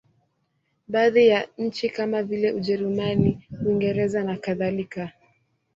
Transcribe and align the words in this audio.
Baadhi 0.87 1.27
ya 1.27 1.47
nchi 1.57 1.89
kama 1.89 2.23
vile 2.23 2.51
Ujerumani, 2.51 3.47
Uingereza 3.65 4.23
nakadhalika. 4.23 5.11